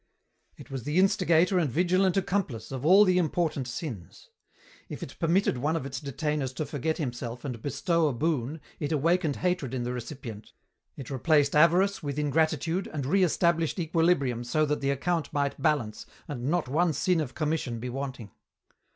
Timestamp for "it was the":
0.57-0.97